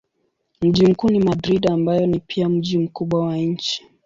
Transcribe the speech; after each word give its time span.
Mji 0.61 0.85
mkuu 0.87 1.09
ni 1.09 1.19
Madrid 1.19 1.67
ambayo 1.71 2.05
ni 2.07 2.19
pia 2.19 2.49
mji 2.49 2.77
mkubwa 2.77 3.25
wa 3.25 3.37
nchi. 3.37 3.85